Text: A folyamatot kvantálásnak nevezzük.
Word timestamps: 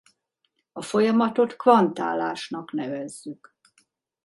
A 0.71 0.81
folyamatot 0.81 1.55
kvantálásnak 1.55 2.71
nevezzük. 2.71 3.55